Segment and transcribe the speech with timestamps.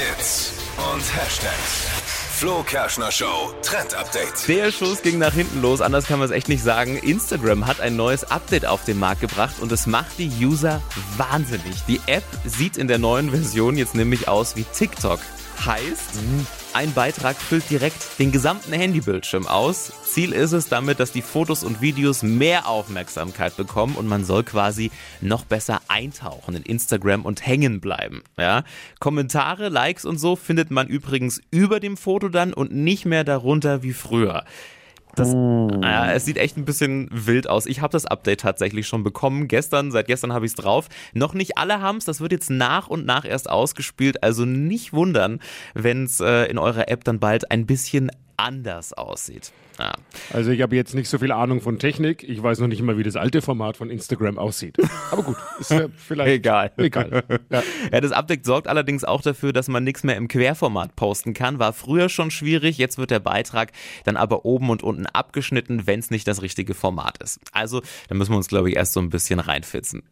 [0.00, 0.54] Hits
[0.94, 1.86] und Hashtags.
[2.38, 4.48] Flo Kerschner Show Trend Update.
[4.48, 6.96] Der Schuss ging nach hinten los, anders kann man es echt nicht sagen.
[6.96, 10.80] Instagram hat ein neues Update auf den Markt gebracht und es macht die User
[11.18, 11.84] wahnsinnig.
[11.86, 15.20] Die App sieht in der neuen Version jetzt nämlich aus wie TikTok.
[15.66, 16.18] Heißt,
[16.72, 19.92] ein Beitrag füllt direkt den gesamten Handybildschirm aus.
[20.04, 24.44] Ziel ist es damit, dass die Fotos und Videos mehr Aufmerksamkeit bekommen und man soll
[24.44, 24.90] quasi
[25.20, 28.22] noch besser eintauchen in Instagram und hängen bleiben.
[28.38, 28.64] Ja?
[29.00, 33.82] Kommentare, Likes und so findet man übrigens über dem Foto dann und nicht mehr darunter
[33.82, 34.44] wie früher.
[35.14, 37.66] Das, ja, es sieht echt ein bisschen wild aus.
[37.66, 39.48] Ich habe das Update tatsächlich schon bekommen.
[39.48, 40.88] Gestern, seit gestern habe ich es drauf.
[41.12, 42.04] Noch nicht alle haben es.
[42.04, 44.22] Das wird jetzt nach und nach erst ausgespielt.
[44.22, 45.40] Also nicht wundern,
[45.74, 49.52] wenn es äh, in eurer App dann bald ein bisschen anders aussieht.
[49.78, 49.92] Ja.
[50.32, 52.22] Also ich habe jetzt nicht so viel Ahnung von Technik.
[52.22, 54.76] Ich weiß noch nicht immer, wie das alte Format von Instagram aussieht.
[55.10, 56.72] Aber gut, ist ja vielleicht Egal.
[56.76, 57.24] egal.
[57.50, 57.62] Ja.
[57.90, 61.58] Ja, das Update sorgt allerdings auch dafür, dass man nichts mehr im Querformat posten kann.
[61.58, 63.72] War früher schon schwierig, jetzt wird der Beitrag
[64.04, 67.40] dann aber oben und unten abgeschnitten, wenn es nicht das richtige Format ist.
[67.52, 70.02] Also, da müssen wir uns, glaube ich, erst so ein bisschen reinfitzen.